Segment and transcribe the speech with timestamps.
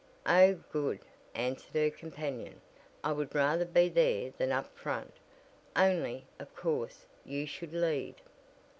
[0.25, 1.01] "Oh, good,"
[1.35, 2.59] answered her companion,
[3.03, 5.13] "I would rather be there than up front.
[5.75, 8.15] Only, of course, you should lead."